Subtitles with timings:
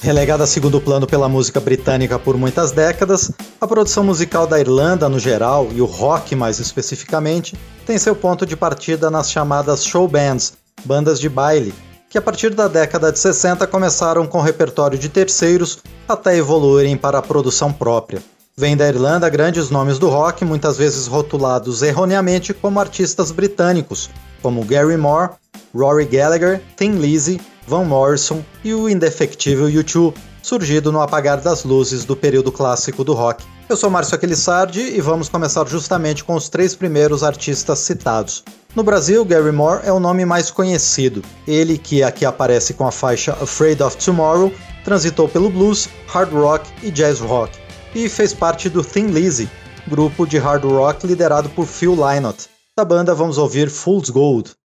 [0.00, 5.08] Relegada a segundo plano pela música britânica por muitas décadas, a produção musical da Irlanda
[5.08, 10.06] no geral e o rock mais especificamente tem seu ponto de partida nas chamadas show
[10.06, 10.52] bands,
[10.84, 11.74] bandas de baile,
[12.08, 17.18] que a partir da década de 60 começaram com repertório de terceiros até evoluírem para
[17.18, 18.22] a produção própria.
[18.56, 24.08] Vem da Irlanda grandes nomes do rock, muitas vezes rotulados erroneamente como artistas britânicos,
[24.40, 25.32] como Gary Moore,
[25.74, 32.02] Rory Gallagher, Tim Lizzy Van Morrison e o indefectível U2, surgido no apagar das luzes
[32.02, 33.44] do período clássico do rock.
[33.68, 38.42] Eu sou Márcio Aquilissardi e vamos começar justamente com os três primeiros artistas citados.
[38.74, 41.22] No Brasil, Gary Moore é o nome mais conhecido.
[41.46, 44.50] Ele, que aqui aparece com a faixa Afraid of Tomorrow,
[44.82, 47.52] transitou pelo blues, hard rock e jazz rock,
[47.94, 49.46] e fez parte do Thin Lizzy,
[49.86, 52.48] grupo de hard rock liderado por Phil Lynott.
[52.74, 54.57] Da banda vamos ouvir Fool's Gold.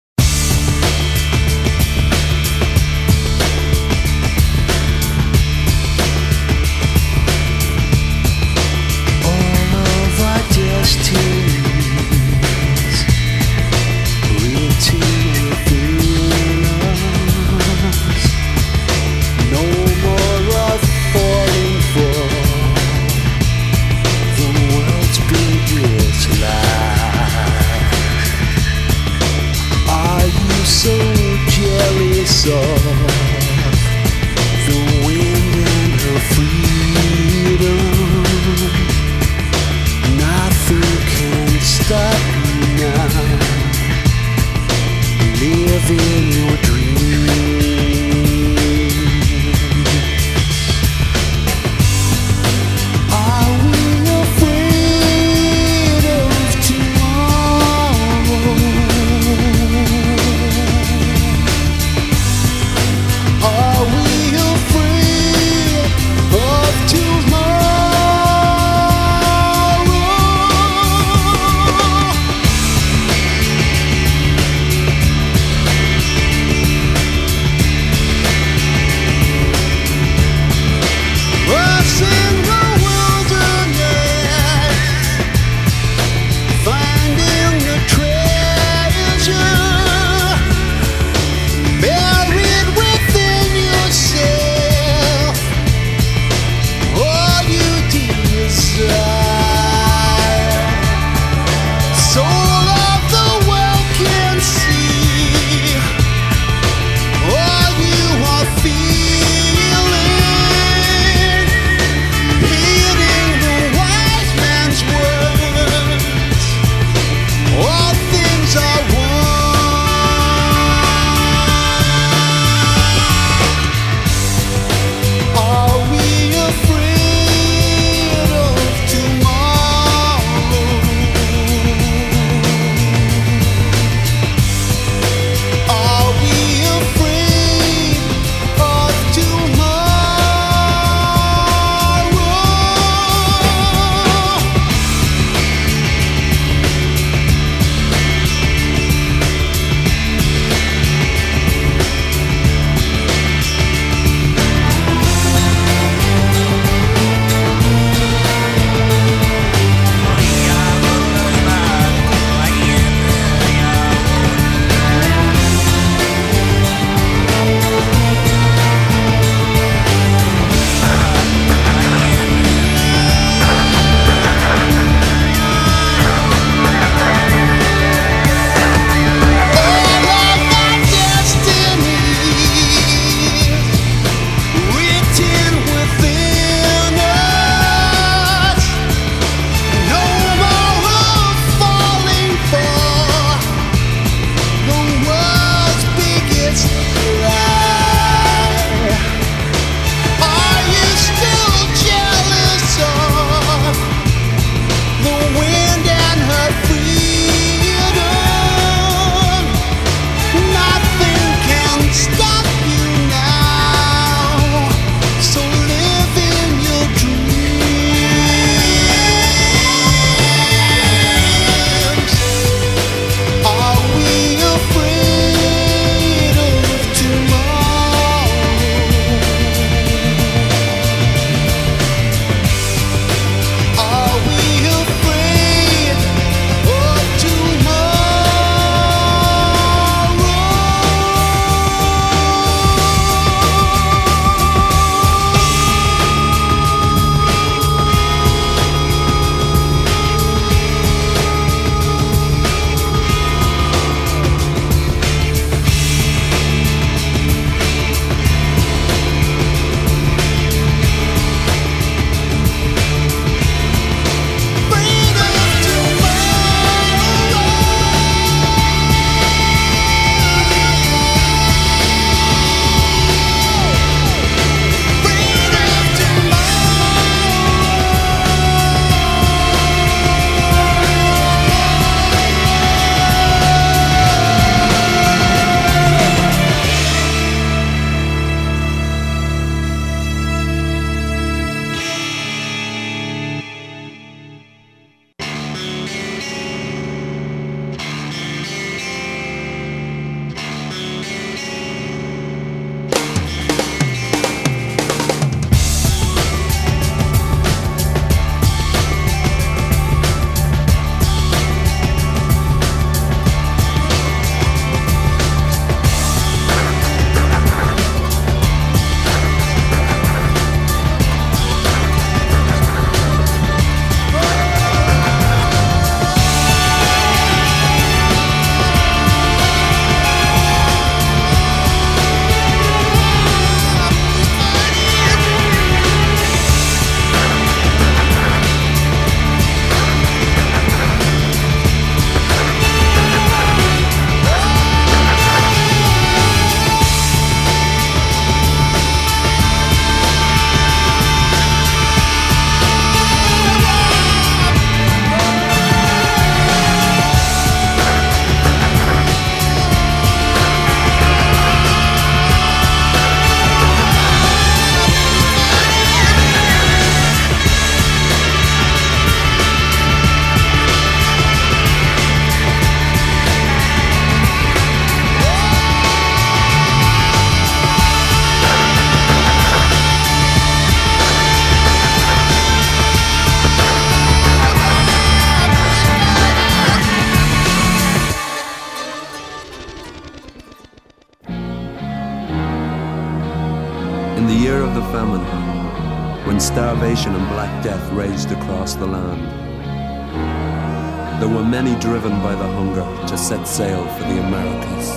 [403.34, 404.90] Set sail for the Americas.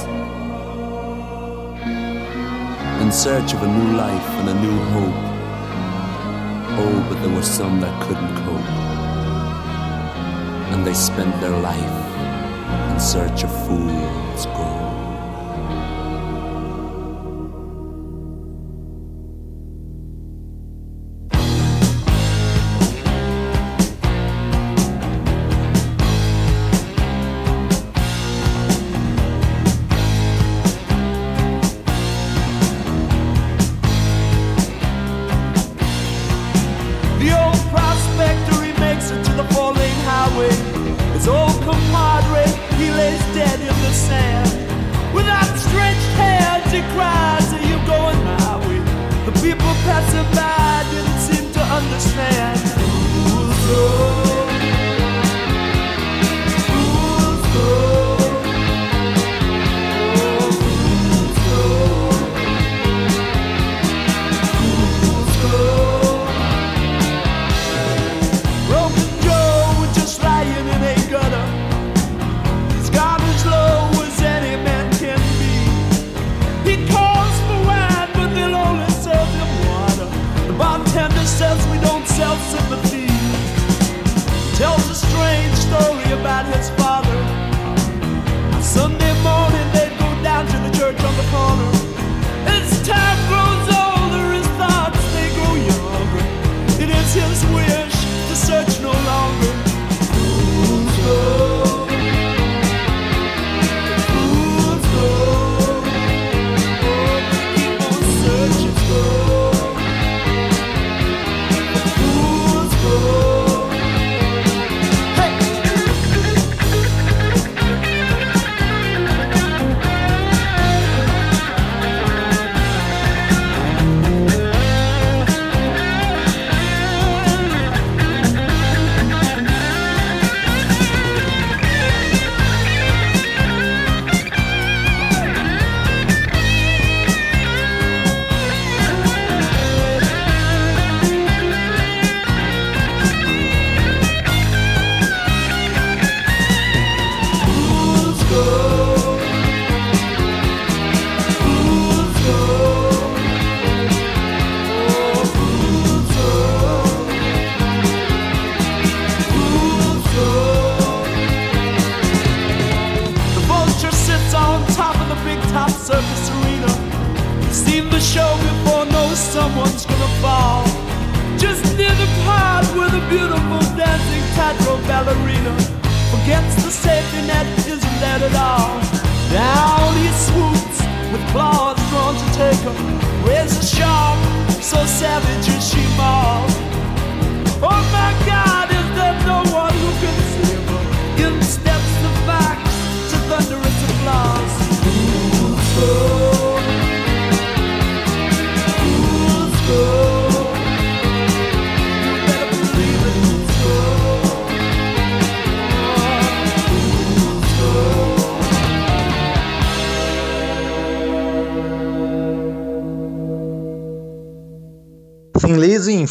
[3.03, 5.23] In search of a new life and a new hope.
[6.83, 8.71] Oh, but there were some that couldn't cope.
[10.73, 11.99] And they spent their life
[12.93, 14.46] in search of fool's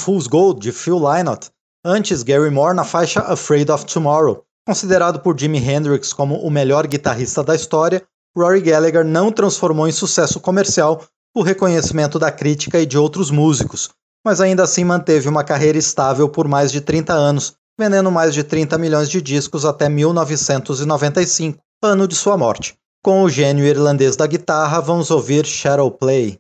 [0.06, 1.50] Fool's Gold, de Phil Lynott,
[1.84, 4.44] antes Gary Moore na faixa Afraid of Tomorrow.
[4.68, 8.04] Considerado por Jimi Hendrix como o melhor guitarrista da história,
[8.38, 11.04] Rory Gallagher não transformou em sucesso comercial
[11.36, 13.90] o reconhecimento da crítica e de outros músicos,
[14.24, 18.44] mas ainda assim manteve uma carreira estável por mais de 30 anos, vendendo mais de
[18.44, 22.76] 30 milhões de discos até 1995, ano de sua morte.
[23.04, 26.40] Com o gênio irlandês da guitarra, vamos ouvir Shadow Play.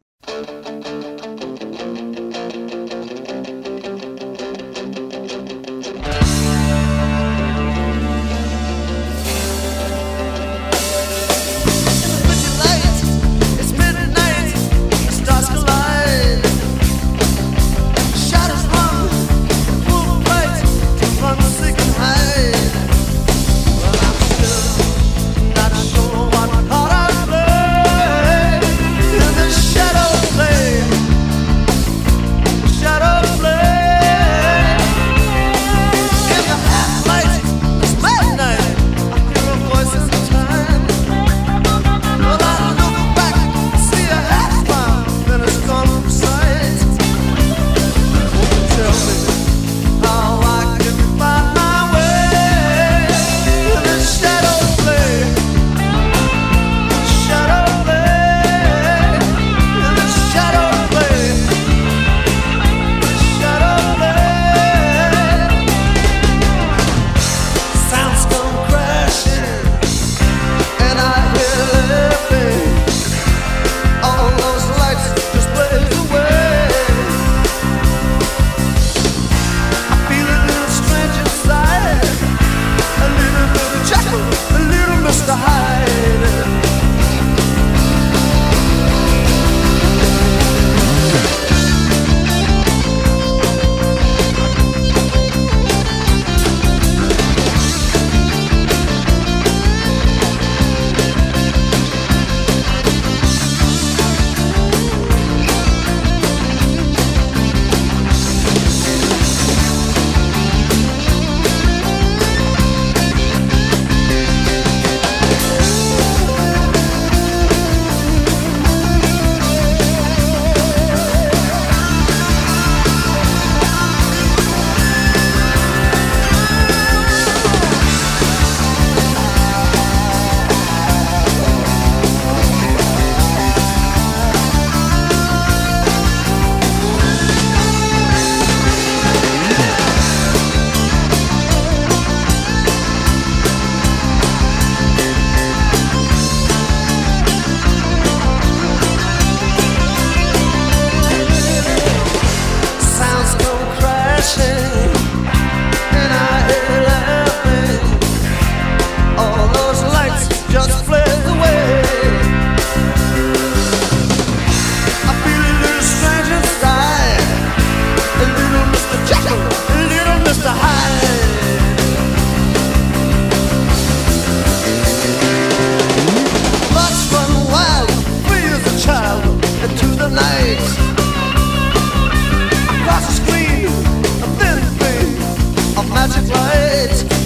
[186.36, 187.25] fight.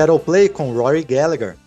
[0.00, 1.58] Shadow Play com Rory Gallagher.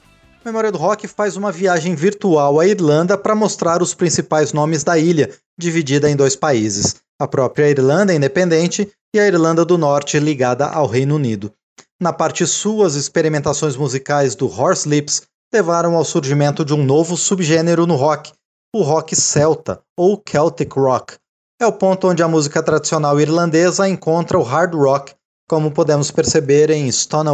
[0.44, 4.98] Memória do Rock faz uma viagem virtual à Irlanda para mostrar os principais nomes da
[4.98, 10.66] ilha, dividida em dois países, a própria Irlanda independente e a Irlanda do Norte ligada
[10.66, 11.54] ao Reino Unido.
[12.02, 15.22] Na parte sul, as experimentações musicais do Horse Lips
[15.54, 18.32] levaram ao surgimento de um novo subgênero no rock,
[18.76, 21.18] o rock celta, ou Celtic Rock.
[21.62, 25.14] É o ponto onde a música tradicional irlandesa encontra o hard rock,
[25.48, 27.30] como podemos perceber em Stone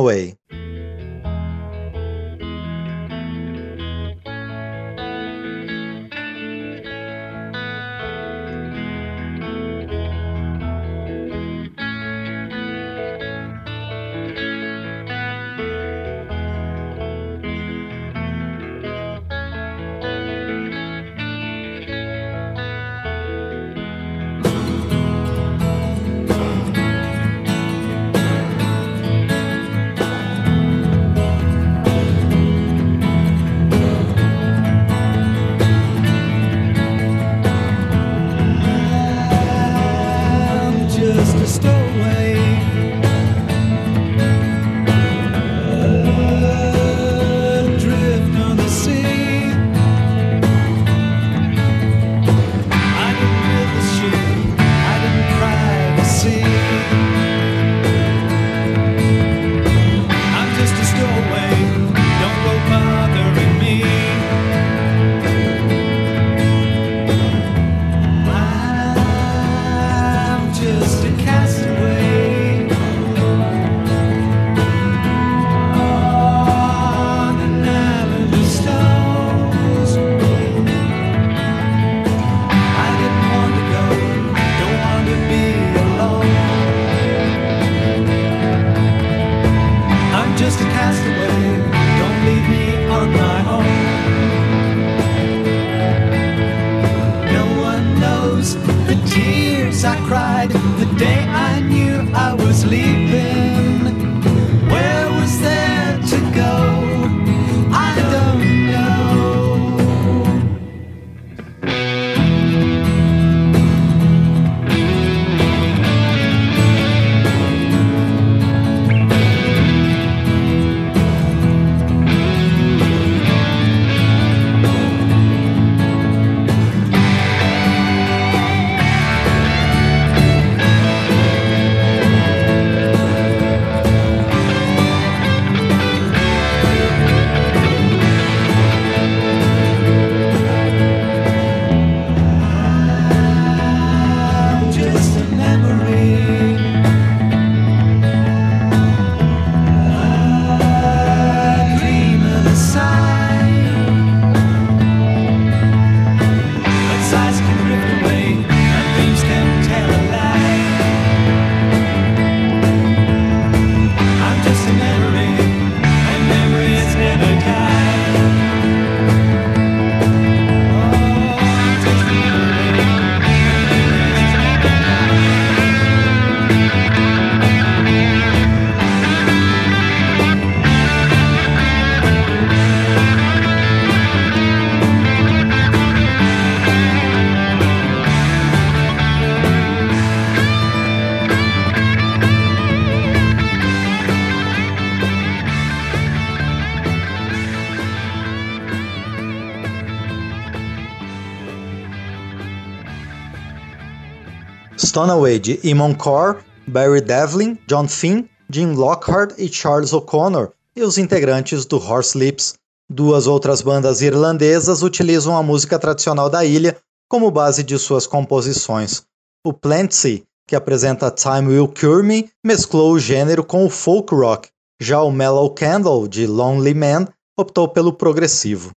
[204.99, 205.09] Away.
[205.09, 210.97] Stonaway de Eamon Core, Barry Devlin, John Finn, Jim Lockhart e Charles O'Connor, e os
[210.97, 212.55] integrantes do Horse Lips.
[212.89, 216.75] Duas outras bandas irlandesas utilizam a música tradicional da ilha
[217.07, 219.03] como base de suas composições.
[219.45, 224.49] O Plantsy, que apresenta Time Will Cure Me, mesclou o gênero com o folk rock.
[224.81, 227.07] Já o Mellow Candle, de Lonely Man,
[227.37, 228.71] optou pelo progressivo.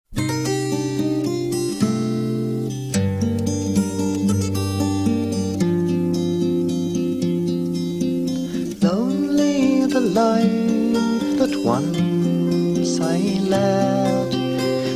[11.72, 13.20] Once I
[13.56, 14.30] led.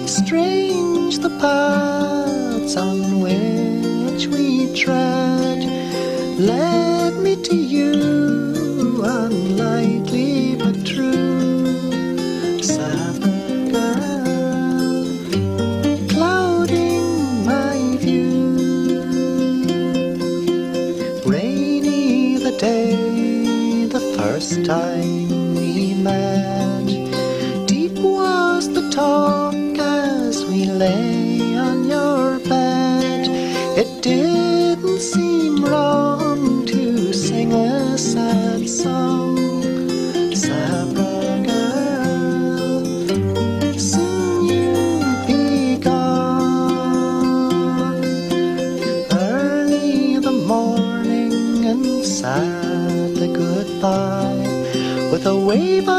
[0.09, 4.47] Strange the paths on which we
[4.81, 5.61] tread
[6.51, 7.93] led me to you,
[9.21, 11.63] unlikely but true.
[16.13, 18.33] Clouding my view.
[21.33, 26.54] Rainy the day, the first time we met.
[28.95, 33.27] Talk as we lay on your bed.
[33.77, 39.35] It didn't seem wrong to sing a sad song.
[40.33, 42.85] Sabra girl,
[43.77, 46.85] soon you'll be gone.
[49.11, 54.47] Early the morning and sadly goodbye
[55.11, 55.89] with a wave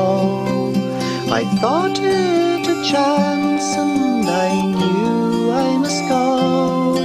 [0.00, 0.72] grow.
[1.30, 6.96] I thought it a chance, and I knew I must go.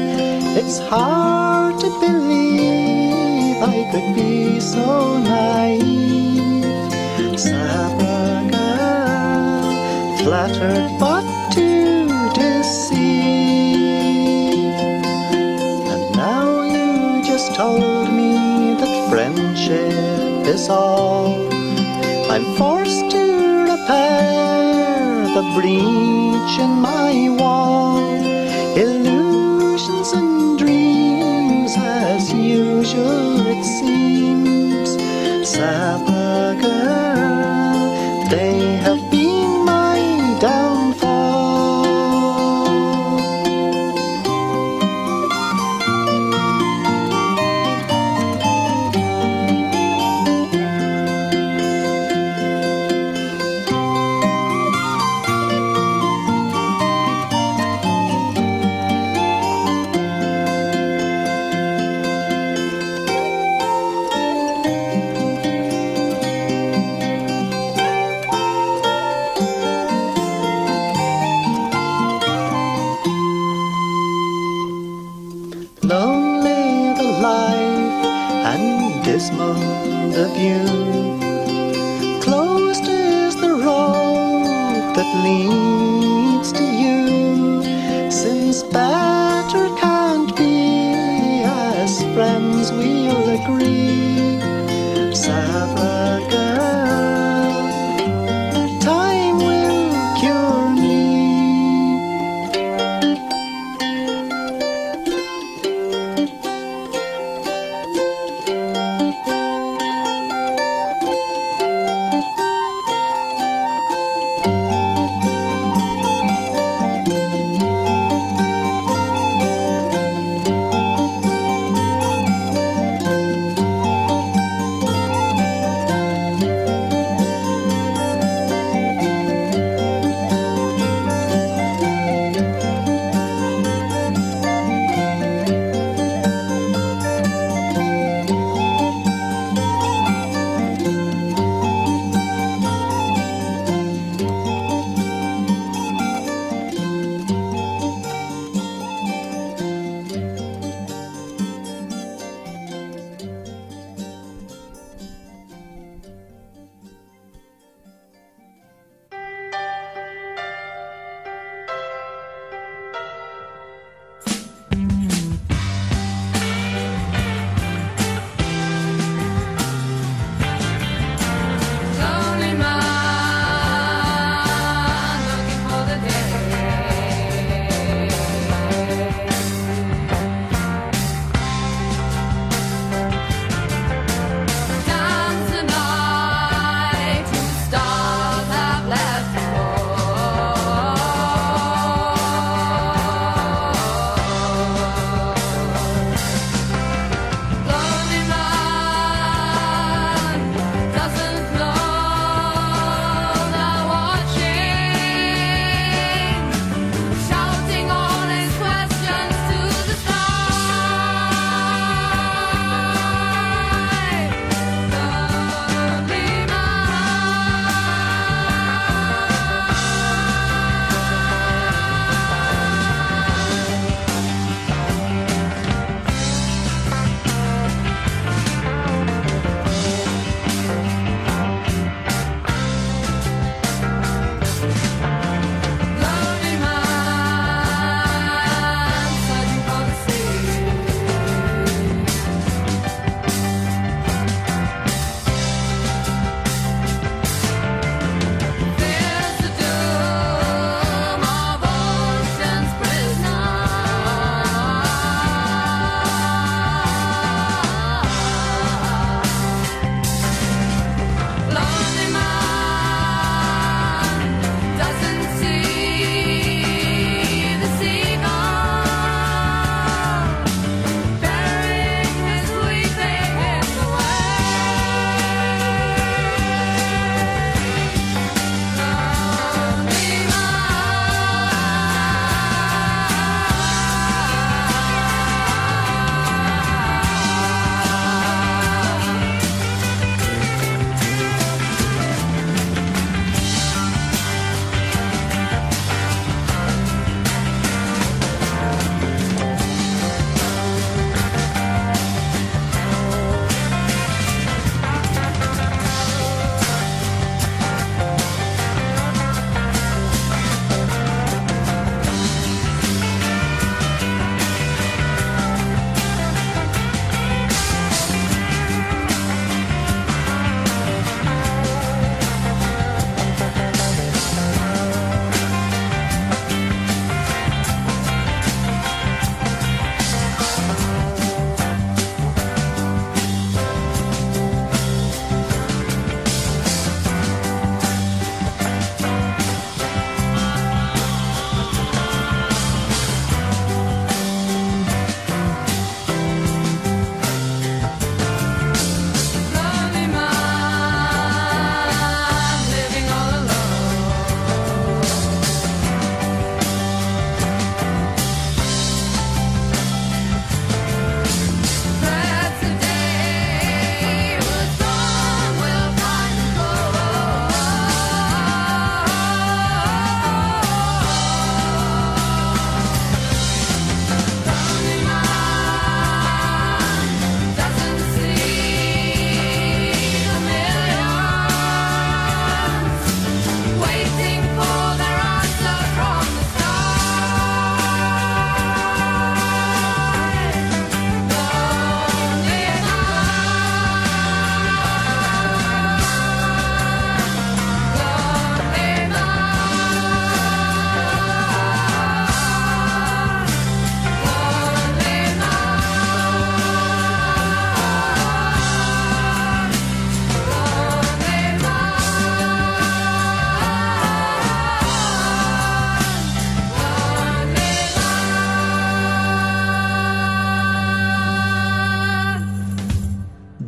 [0.60, 6.90] It's hard to believe I could be so naive.
[7.40, 11.70] Sabra girl, flattered but to
[12.34, 13.76] deceive.
[15.94, 18.32] And now you just told me
[18.80, 21.45] that friendship is all.
[25.56, 28.05] Breach in my wall.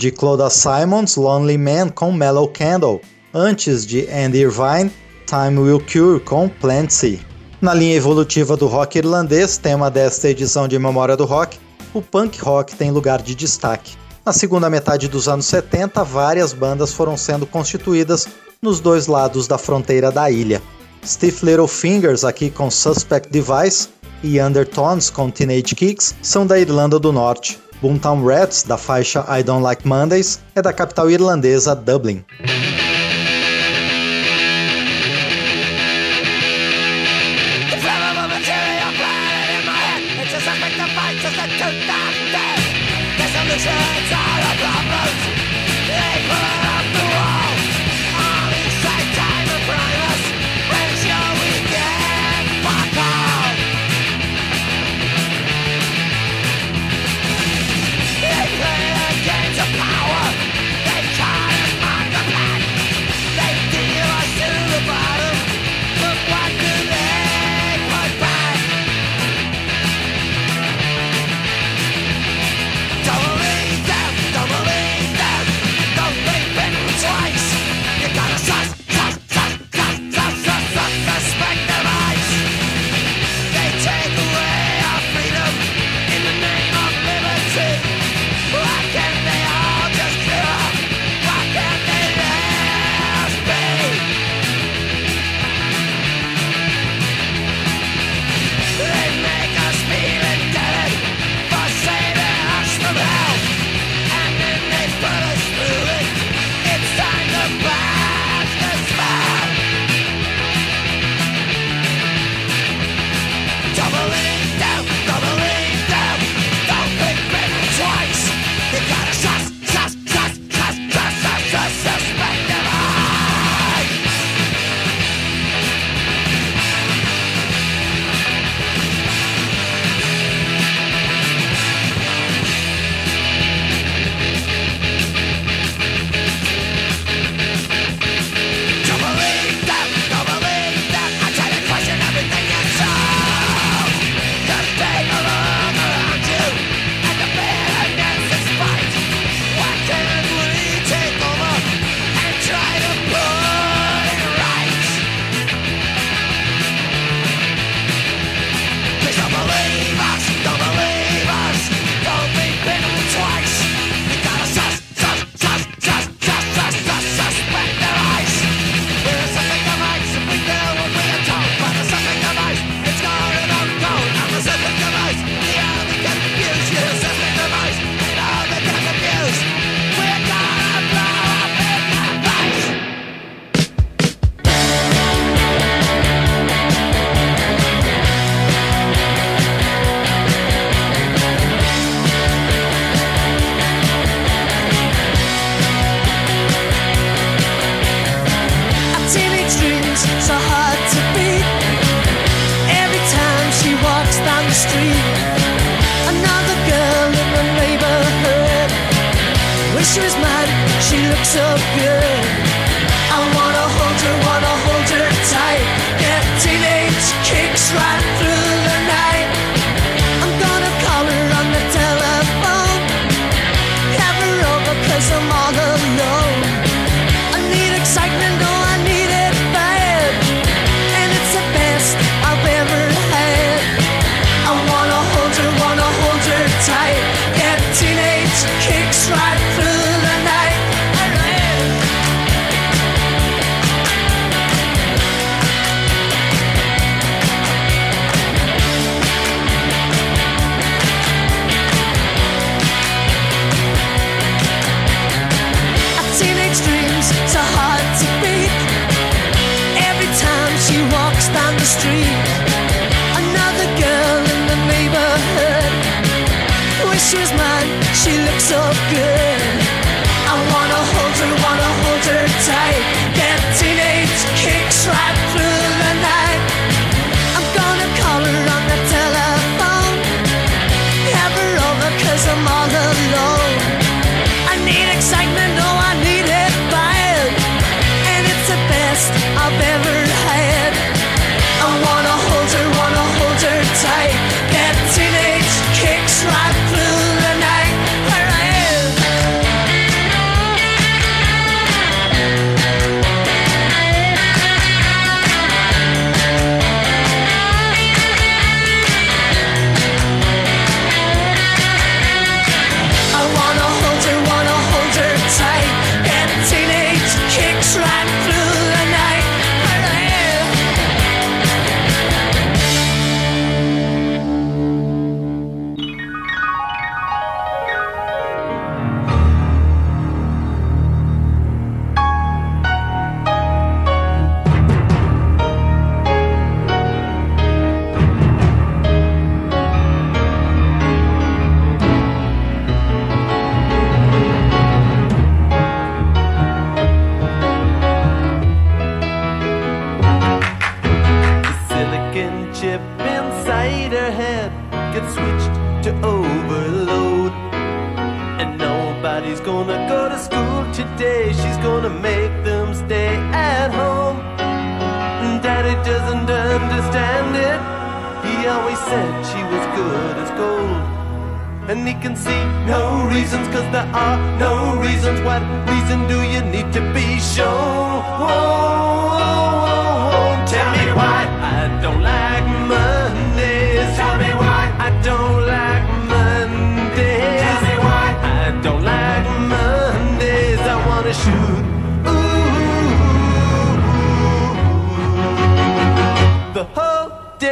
[0.07, 3.01] De Cloda Simons, Lonely Man com Mellow Candle,
[3.33, 4.89] antes de Andy Irvine,
[5.25, 7.19] Time Will Cure com Plantsy.
[7.59, 11.59] Na linha evolutiva do rock irlandês, tema desta edição de Memória do Rock,
[11.93, 13.97] o punk rock tem lugar de destaque.
[14.25, 18.29] Na segunda metade dos anos 70, várias bandas foram sendo constituídas
[18.61, 20.61] nos dois lados da fronteira da ilha.
[21.05, 23.89] Stiff Little Fingers, aqui com Suspect Device,
[24.23, 27.59] e Undertones, com Teenage Kicks, são da Irlanda do Norte.
[27.81, 32.23] Boomtown Rats, da faixa I Don't Like Mondays, é da capital irlandesa Dublin.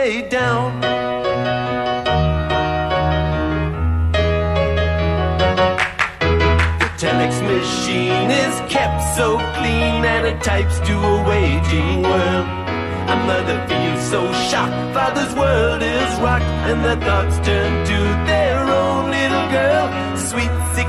[0.06, 0.82] Down.
[6.98, 12.48] telex machine is kept so clean and it types to a waging world.
[13.14, 18.00] A mother feels so shocked, father's world is rocked, and the thoughts turn to
[18.30, 19.86] their own little girl.
[20.30, 20.86] Sweet 16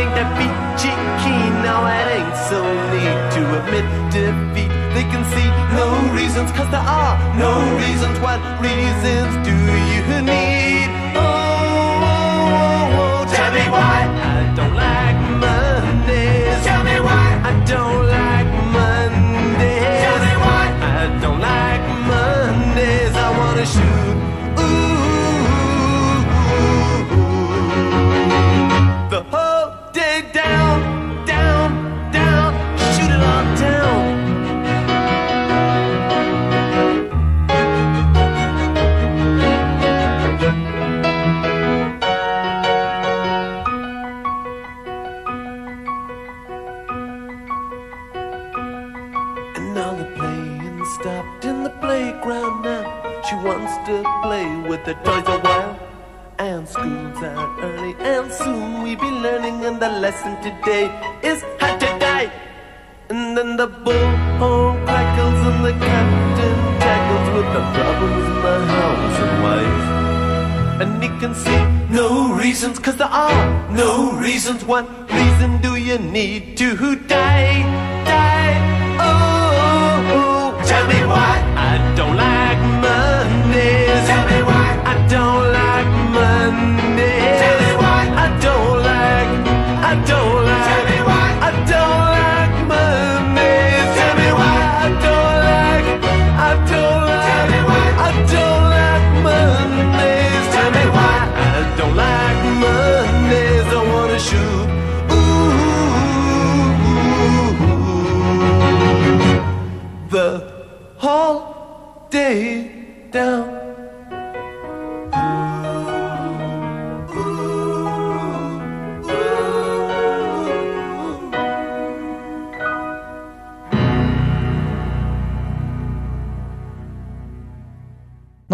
[0.00, 2.60] ain't that peachy keen, now it ain't so
[2.92, 4.63] neat to admit defeat.
[5.14, 8.18] Can see no reasons, cause there are no reasons.
[8.18, 9.54] What reasons do
[9.92, 10.90] you need?
[11.14, 13.32] Oh, oh, oh, oh.
[13.32, 16.64] tell me why I don't like Mondays.
[16.64, 18.13] Tell me why I don't like
[54.84, 55.78] the toys a while.
[56.38, 59.64] And school's out early, and soon we'll be learning.
[59.64, 60.86] And the lesson today
[61.22, 62.30] is how to die.
[63.08, 69.18] And then the bullhorn crackles, and the captain tackles with the problems in the house
[69.24, 69.84] and wife.
[70.82, 71.60] And he can see
[71.94, 74.64] no reasons, cause there are no reasons.
[74.64, 76.96] What reason do you need to?
[76.96, 77.73] Die.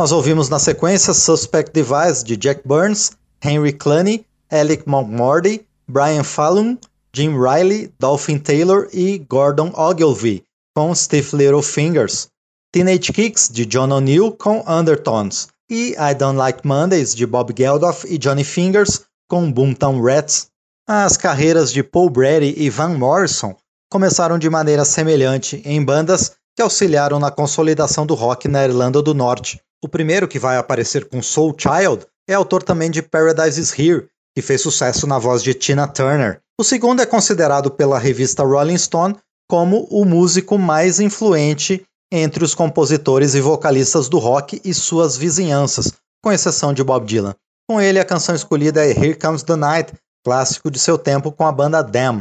[0.01, 3.13] Nós ouvimos na sequência Suspect Device de Jack Burns,
[3.45, 6.79] Henry Cluney, Alec Montmorty, Brian Fallon,
[7.13, 10.43] Jim Riley, Dolphin Taylor e Gordon Ogilvy
[10.75, 12.29] com Stiff Little Fingers,
[12.73, 18.07] Teenage Kicks de John O'Neill com Undertones e I Don't Like Mondays de Bob Geldof
[18.09, 20.47] e Johnny Fingers com Boomtown Rats.
[20.89, 23.55] As carreiras de Paul Brady e Van Morrison
[23.93, 29.13] começaram de maneira semelhante em bandas que auxiliaram na consolidação do rock na Irlanda do
[29.13, 29.61] Norte.
[29.83, 34.09] O primeiro que vai aparecer com Soul Child é autor também de Paradise is Here,
[34.35, 36.41] que fez sucesso na voz de Tina Turner.
[36.61, 39.16] O segundo é considerado pela revista Rolling Stone
[39.49, 45.93] como o músico mais influente entre os compositores e vocalistas do rock e suas vizinhanças,
[46.22, 47.35] com exceção de Bob Dylan.
[47.68, 49.93] Com ele, a canção escolhida é Here Comes the Night,
[50.24, 52.20] clássico de seu tempo com a banda Damn.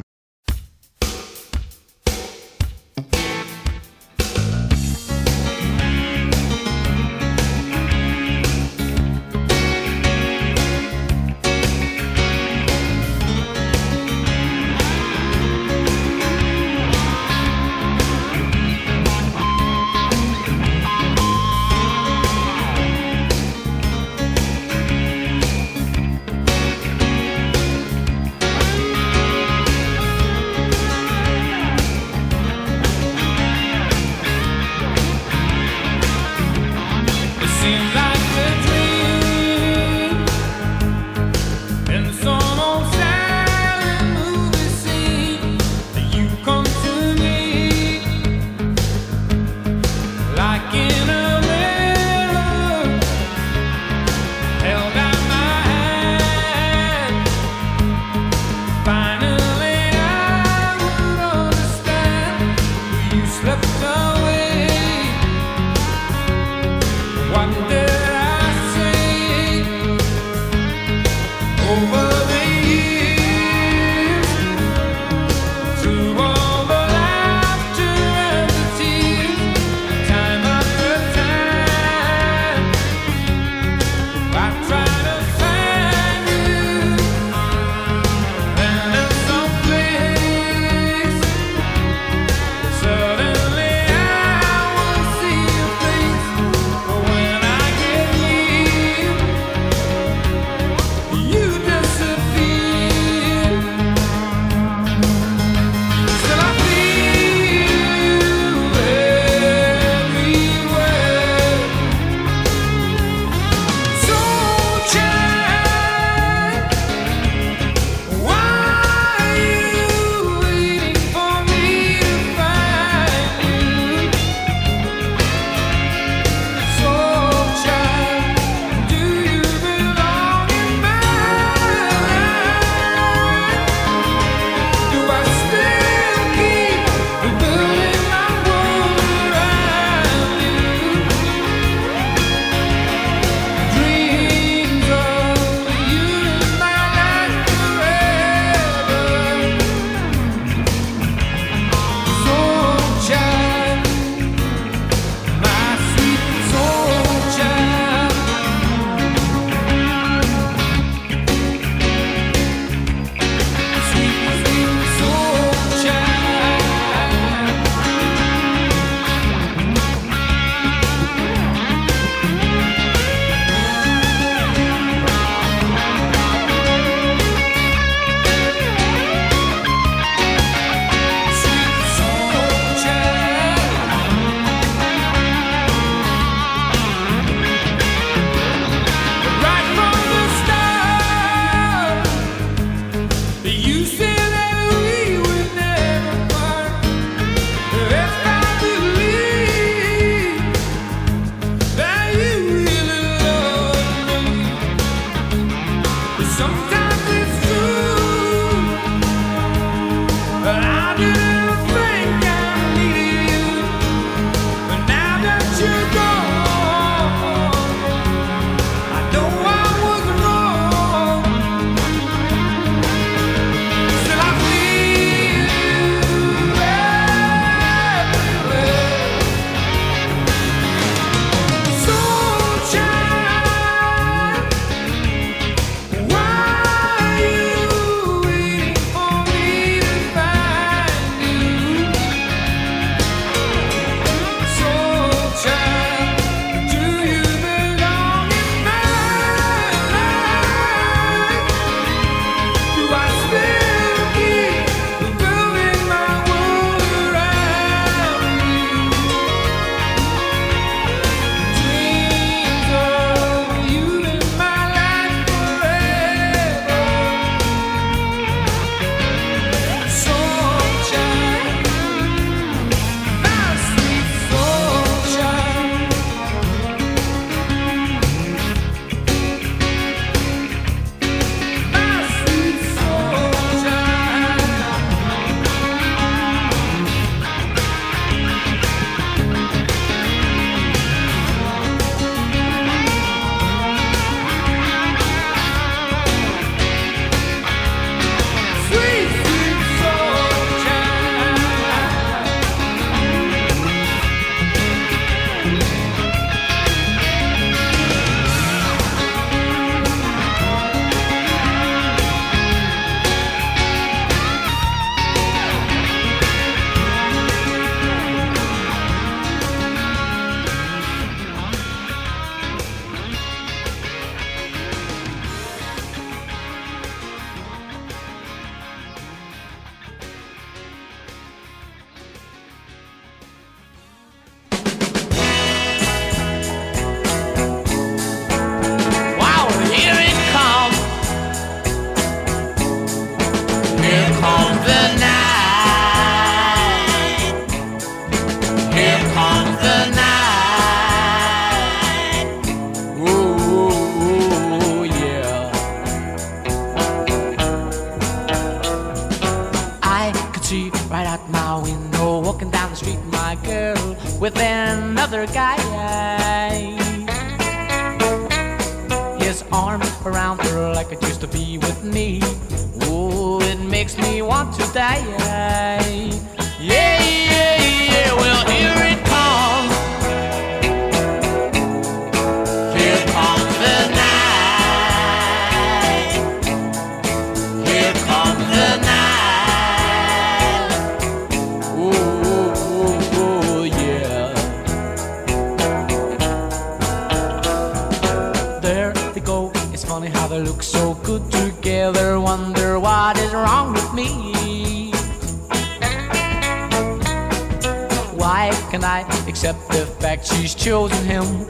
[410.69, 411.47] Chosen him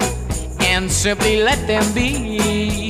[0.61, 2.88] and simply let them be?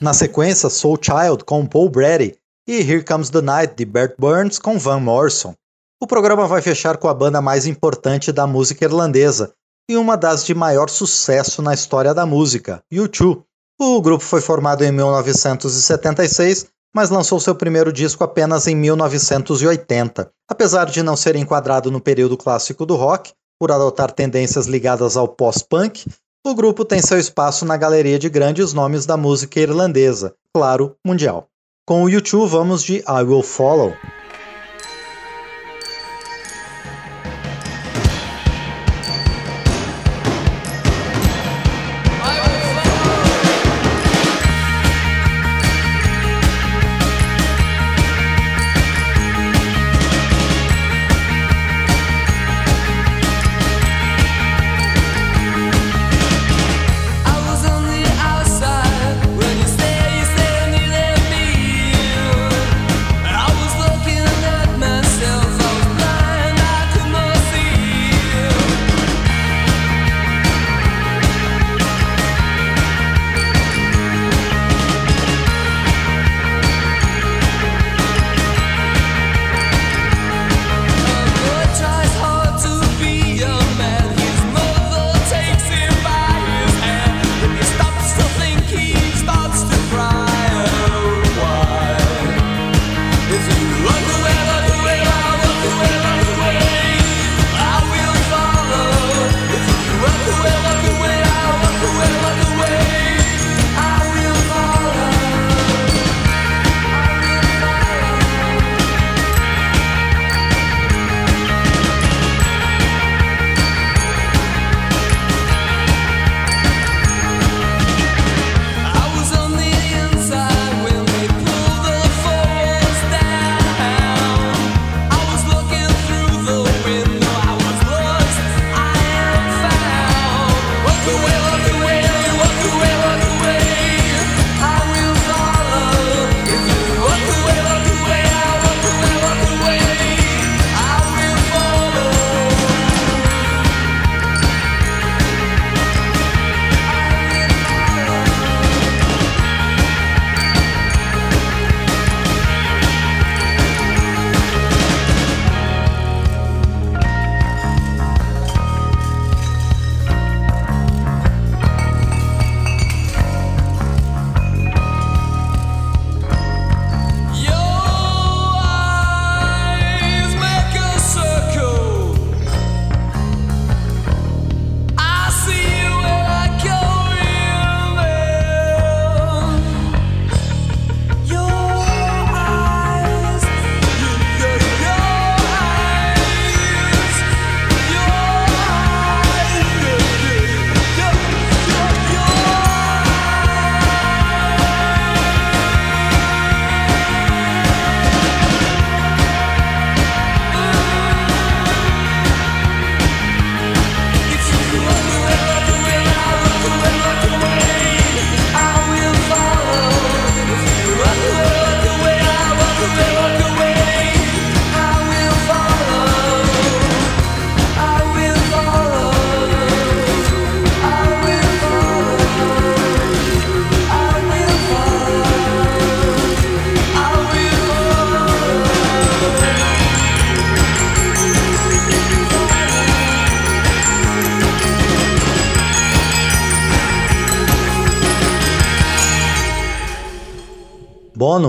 [0.00, 2.34] Na sequência, Soul Child com Paul Brady
[2.66, 5.54] e Here Comes the Night de Bert Burns com Van Morrison.
[6.00, 9.52] O programa vai fechar com a banda mais importante da música irlandesa
[9.90, 13.42] e uma das de maior sucesso na história da música, U2.
[13.78, 20.30] O grupo foi formado em 1976, mas lançou seu primeiro disco apenas em 1980.
[20.48, 25.28] Apesar de não ser enquadrado no período clássico do rock, por adotar tendências ligadas ao
[25.28, 26.06] pós-punk,
[26.46, 31.48] o grupo tem seu espaço na galeria de grandes nomes da música irlandesa, claro, mundial.
[31.86, 33.94] Com o U2 vamos de I Will Follow.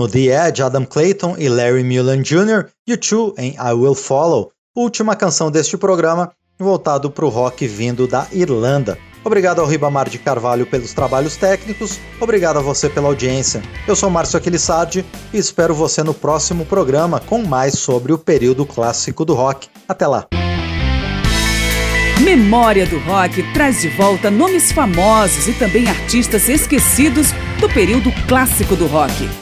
[0.02, 5.14] Bono, The Edge, Adam Clayton e Larry Mullen Jr., U2 em I Will Follow, última
[5.14, 8.98] canção deste programa, voltado para o rock vindo da Irlanda.
[9.24, 13.62] Obrigado ao Ribamar de Carvalho pelos trabalhos técnicos, obrigado a você pela audiência.
[13.86, 18.66] Eu sou Márcio Aquilissardi e espero você no próximo programa com mais sobre o período
[18.66, 19.68] clássico do rock.
[19.88, 20.26] Até lá!
[22.20, 27.28] Memória do Rock traz de volta nomes famosos e também artistas esquecidos
[27.60, 29.41] do período clássico do rock.